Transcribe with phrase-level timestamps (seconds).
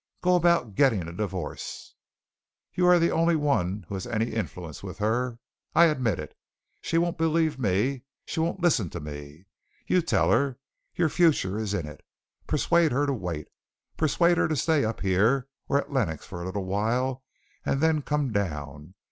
[0.23, 1.93] Go about getting a divorce.
[2.73, 5.37] You are the only one who has any influence with her.
[5.75, 6.35] I admit it.
[6.81, 8.01] She won't believe me.
[8.25, 9.45] She won't listen to me.
[9.85, 10.57] You tell her.
[10.95, 12.01] Your future is in it.
[12.47, 13.49] Persuade her to wait.
[13.95, 17.23] Persuade her to stay up here or at Lenox for a little while
[17.63, 18.95] and then come down.